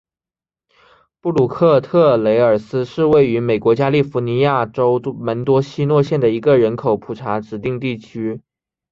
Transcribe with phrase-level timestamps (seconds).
[1.19, 8.41] 布鲁克特雷尔斯是位于美国加利福尼亚州门多西诺县的一个人口普查指定地区。